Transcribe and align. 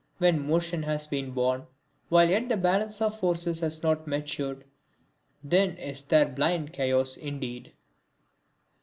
When 0.17 0.47
motion 0.47 0.81
has 0.81 1.05
been 1.05 1.29
born, 1.29 1.67
while 2.09 2.27
yet 2.27 2.49
the 2.49 2.57
balance 2.57 3.03
of 3.03 3.19
forces 3.19 3.59
has 3.59 3.83
not 3.83 4.07
matured, 4.07 4.65
then 5.43 5.77
is 5.77 6.01
there 6.01 6.27
blind 6.27 6.73
chaos 6.73 7.15
indeed. 7.17 7.71